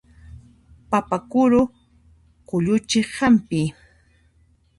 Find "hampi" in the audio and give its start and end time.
3.17-3.61